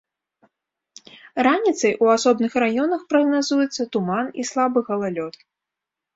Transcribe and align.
Раніцай 1.47 1.93
у 2.05 2.09
асобных 2.15 2.51
раёнах 2.65 3.01
прагназуецца 3.15 3.87
туман 3.99 4.25
і 4.43 4.49
слабы 4.53 4.79
галалёд. 4.91 5.33